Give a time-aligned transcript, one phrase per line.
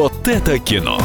[0.00, 0.96] Вот это кино.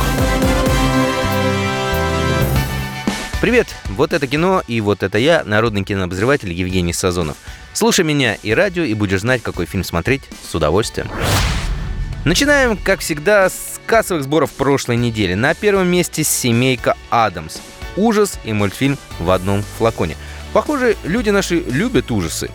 [3.41, 3.75] Привет!
[3.89, 7.37] Вот это кино и вот это я, народный кинообозреватель Евгений Сазонов.
[7.73, 11.09] Слушай меня и радио, и будешь знать, какой фильм смотреть с удовольствием.
[12.23, 15.33] Начинаем, как всегда, с кассовых сборов прошлой недели.
[15.33, 17.61] На первом месте «Семейка Адамс».
[17.97, 20.17] Ужас и мультфильм в одном флаконе.
[20.53, 22.51] Похоже, люди наши любят ужасы.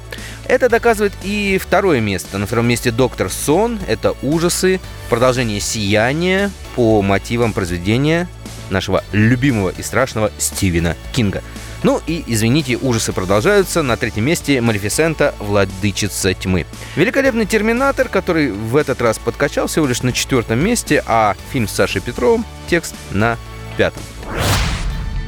[0.48, 2.38] Это доказывает и второе место.
[2.38, 3.78] На втором месте «Доктор Сон».
[3.86, 4.80] Это ужасы,
[5.10, 8.26] продолжение «Сияния» по мотивам произведения
[8.70, 11.42] нашего любимого и страшного Стивена Кинга.
[11.82, 13.82] Ну и, извините, ужасы продолжаются.
[13.82, 15.34] На третьем месте «Малефисента.
[15.38, 16.64] Владычица тьмы».
[16.96, 21.72] Великолепный «Терминатор», который в этот раз подкачал всего лишь на четвертом месте, а фильм с
[21.72, 23.36] Сашей Петровым текст на
[23.76, 24.02] пятом.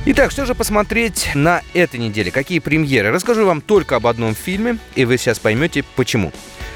[0.06, 2.30] Итак, что же посмотреть на этой неделе?
[2.30, 3.10] Какие премьеры?
[3.10, 6.32] Расскажу вам только об одном фильме, и вы сейчас поймете, почему.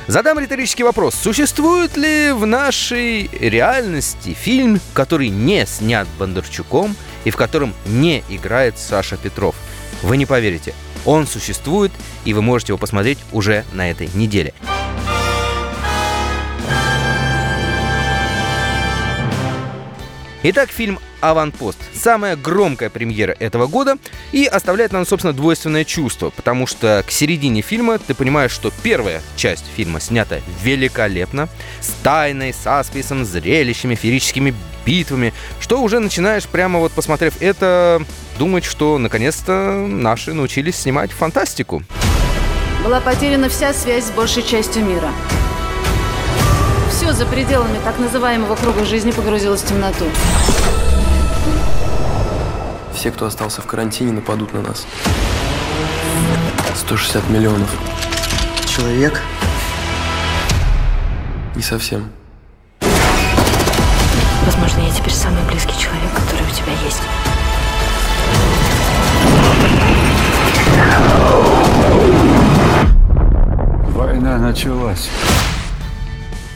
[0.06, 1.14] Задам риторический вопрос.
[1.14, 6.94] Существует ли в нашей реальности фильм, который не снят Бондарчуком
[7.24, 9.54] и в котором не играет Саша Петров?
[10.02, 10.74] Вы не поверите.
[11.06, 11.92] Он существует,
[12.26, 14.52] и вы можете его посмотреть уже на этой неделе.
[20.46, 21.78] Итак, фильм «Аванпост».
[21.94, 23.96] Самая громкая премьера этого года
[24.30, 29.22] и оставляет нам, собственно, двойственное чувство, потому что к середине фильма ты понимаешь, что первая
[29.36, 31.48] часть фильма снята великолепно,
[31.80, 38.02] с тайной, с асписом, зрелищами, феерическими битвами, что уже начинаешь, прямо вот посмотрев это,
[38.38, 41.82] думать, что наконец-то наши научились снимать фантастику.
[42.84, 45.10] Была потеряна вся связь с большей частью мира.
[47.14, 50.04] За пределами так называемого круга жизни погрузилось в темноту.
[52.92, 54.84] Все, кто остался в карантине, нападут на нас.
[56.74, 57.70] 160 миллионов.
[58.66, 59.22] Человек?
[61.54, 62.10] Не совсем.
[64.44, 67.02] Возможно, я теперь самый близкий человек, который у тебя есть.
[73.94, 75.08] Война началась.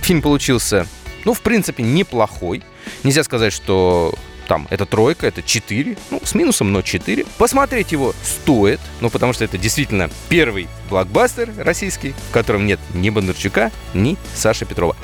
[0.09, 0.87] Фильм получился,
[1.27, 2.63] ну, в принципе, неплохой.
[3.05, 4.15] Нельзя сказать, что
[4.47, 7.27] там это тройка, это 4, ну, с минусом, но 4.
[7.37, 13.11] Посмотреть его стоит, ну, потому что это действительно первый блокбастер российский, в котором нет ни
[13.11, 14.97] Бондарчука, ни Саши Петрова.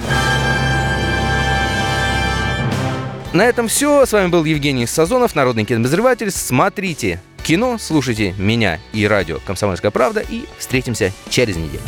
[3.35, 4.07] На этом все.
[4.07, 6.31] С вами был Евгений Сазонов, народный кинообозреватель.
[6.31, 11.83] Смотрите кино, слушайте меня и радио «Комсомольская правда» и встретимся через неделю.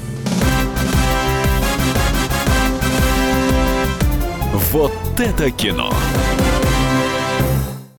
[4.77, 5.91] Вот это кино.